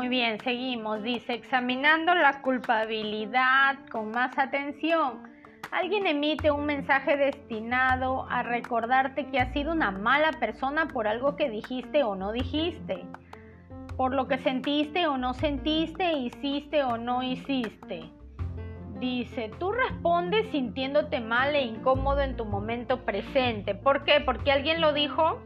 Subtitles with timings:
[0.00, 1.02] Muy bien, seguimos.
[1.02, 5.24] Dice, examinando la culpabilidad con más atención.
[5.72, 11.36] Alguien emite un mensaje destinado a recordarte que has sido una mala persona por algo
[11.36, 13.04] que dijiste o no dijiste,
[13.98, 18.10] por lo que sentiste o no sentiste, hiciste o no hiciste.
[19.00, 23.74] Dice, tú respondes sintiéndote mal e incómodo en tu momento presente.
[23.74, 24.22] ¿Por qué?
[24.24, 25.42] Porque alguien lo dijo.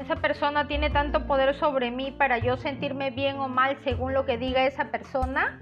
[0.00, 4.24] Esa persona tiene tanto poder sobre mí para yo sentirme bien o mal según lo
[4.24, 5.60] que diga esa persona.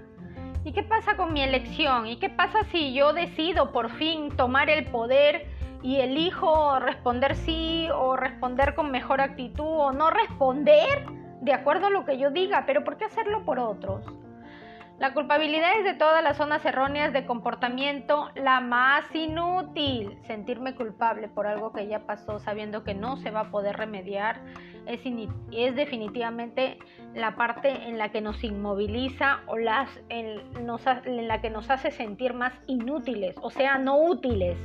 [0.63, 2.07] ¿Y qué pasa con mi elección?
[2.07, 5.47] ¿Y qué pasa si yo decido por fin tomar el poder
[5.83, 11.05] y elijo responder sí o responder con mejor actitud o no responder
[11.41, 12.63] de acuerdo a lo que yo diga?
[12.65, 14.05] Pero ¿por qué hacerlo por otros?
[15.01, 20.19] La culpabilidad es de todas las zonas erróneas de comportamiento la más inútil.
[20.27, 24.41] Sentirme culpable por algo que ya pasó sabiendo que no se va a poder remediar
[24.85, 25.01] es,
[25.75, 26.77] definitivamente
[27.15, 30.37] la parte en la que nos inmoviliza o las, en
[31.27, 34.55] la que nos hace sentir más inútiles, o sea, no útiles.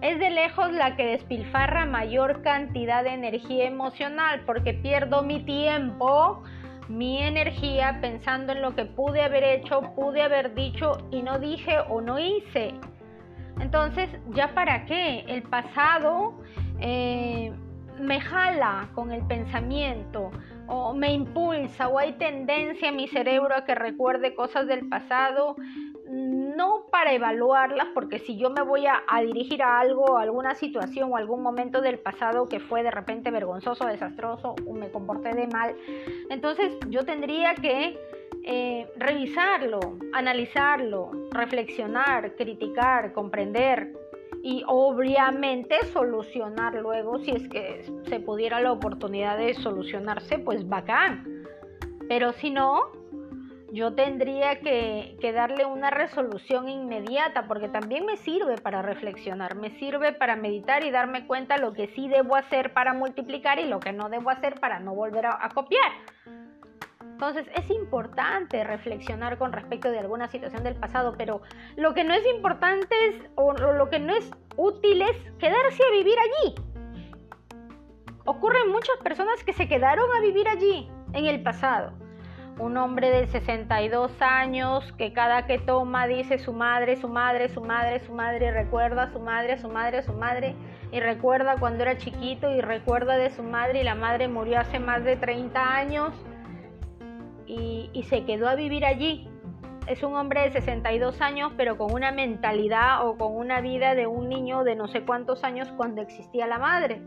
[0.00, 6.42] Es de lejos la que despilfarra mayor cantidad de energía emocional porque pierdo mi tiempo
[6.88, 11.78] mi energía pensando en lo que pude haber hecho, pude haber dicho y no dije
[11.88, 12.74] o no hice.
[13.60, 15.24] Entonces, ¿ya para qué?
[15.28, 16.34] El pasado
[16.80, 17.52] eh,
[18.00, 20.30] me jala con el pensamiento
[20.66, 25.56] o me impulsa o hay tendencia en mi cerebro a que recuerde cosas del pasado
[27.08, 31.16] para evaluarlas, porque si yo me voy a, dirigir a algo, a alguna situación o
[31.16, 35.74] algún momento del pasado que fue de repente vergonzoso, desastroso o me comporté de mal,
[36.28, 37.98] entonces yo tendría que
[38.44, 39.80] eh, revisarlo,
[40.12, 43.94] analizarlo, reflexionar, criticar, comprender
[44.42, 51.24] y obviamente solucionar luego si es que se pudiera la oportunidad de solucionarse, pues bacán.
[52.06, 52.97] Pero si no,
[53.70, 60.12] yo tendría que, darle una resolución inmediata porque también me sirve para reflexionar, me sirve
[60.12, 63.92] para meditar y darme cuenta lo que sí debo hacer para multiplicar y lo que
[63.92, 65.90] no debo hacer para no volver a, copiar.
[67.02, 71.42] Entonces es importante reflexionar con respecto de alguna situación del pasado, pero
[71.76, 75.92] lo que no es importante es, o lo que no es útil es quedarse a
[75.92, 76.54] vivir allí.
[78.24, 82.07] Ocurren muchas personas que se quedaron a vivir allí en el pasado
[82.58, 87.60] un hombre de 62 años que cada que toma dice su madre, su madre, su
[87.60, 90.56] madre, su madre, y recuerda a su madre, a su madre, a su madre,
[90.90, 94.78] y recuerda cuando era chiquito y recuerda de su madre y la madre murió hace
[94.78, 96.12] más de 30 años
[97.46, 99.28] y, y se quedó a vivir allí.
[99.86, 104.06] Es un hombre de 62 años pero con una mentalidad o con una vida de
[104.06, 107.00] un niño de no sé cuántos años cuando existía la madre.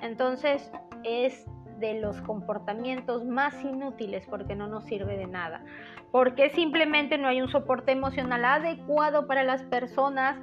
[0.00, 0.72] Entonces
[1.04, 1.46] es
[1.78, 5.64] de los comportamientos más inútiles porque no nos sirve de nada.
[6.10, 10.36] Porque simplemente no hay un soporte emocional adecuado para las personas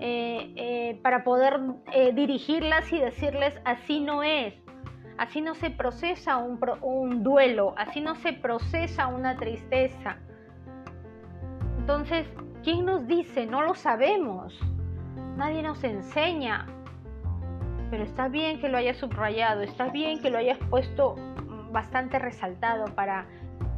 [0.00, 1.60] eh, eh, para poder
[1.92, 4.54] eh, dirigirlas y decirles así no es.
[5.18, 10.16] Así no se procesa un, un duelo, así no se procesa una tristeza.
[11.78, 12.26] Entonces,
[12.64, 13.46] ¿quién nos dice?
[13.46, 14.58] No lo sabemos.
[15.36, 16.66] Nadie nos enseña
[17.92, 21.14] pero está bien que lo hayas subrayado, está bien que lo hayas puesto
[21.72, 23.26] bastante resaltado para,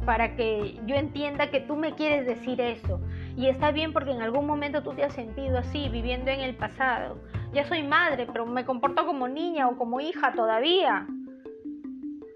[0.05, 3.01] para que yo entienda que tú me quieres decir eso.
[3.35, 6.55] Y está bien porque en algún momento tú te has sentido así, viviendo en el
[6.55, 7.17] pasado.
[7.51, 11.05] Ya soy madre, pero me comporto como niña o como hija todavía.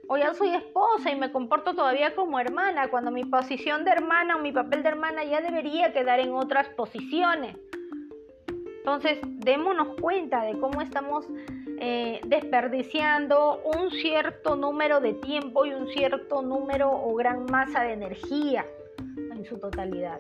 [0.10, 4.36] O ya soy esposa y me comporto todavía como hermana, cuando mi posición de hermana
[4.36, 7.56] o mi papel de hermana ya debería quedar en otras posiciones.
[8.80, 11.26] Entonces, démonos cuenta de cómo estamos
[11.80, 17.94] eh, desperdiciando un cierto número de tiempo y un cierto número o gran masa de
[17.94, 18.66] energía
[19.32, 20.20] en su totalidad.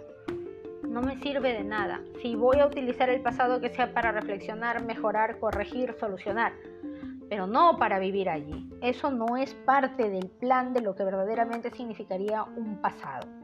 [0.83, 2.01] No me sirve de nada.
[2.21, 6.53] Si voy a utilizar el pasado que sea para reflexionar, mejorar, corregir, solucionar,
[7.29, 8.67] pero no para vivir allí.
[8.81, 13.38] Eso no es parte del plan de lo que verdaderamente significaría un pasado.